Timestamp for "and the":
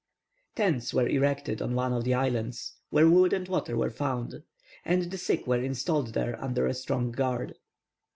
4.83-5.17